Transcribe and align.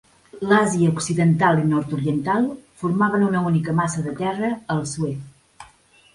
L'Àsia 0.51 0.93
occidental 0.93 1.61
i 1.63 1.67
nord-oriental 1.73 2.47
formaven 2.85 3.27
una 3.27 3.45
única 3.51 3.77
massa 3.83 4.05
de 4.09 4.17
terra 4.25 4.53
al 4.77 4.85
Suez. 4.95 5.71